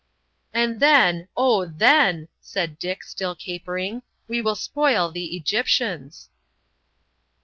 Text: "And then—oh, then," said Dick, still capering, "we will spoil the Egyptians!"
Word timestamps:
"And 0.51 0.79
then—oh, 0.79 1.67
then," 1.67 2.27
said 2.39 2.79
Dick, 2.79 3.03
still 3.03 3.35
capering, 3.35 4.01
"we 4.27 4.41
will 4.41 4.55
spoil 4.55 5.11
the 5.11 5.35
Egyptians!" 5.37 6.31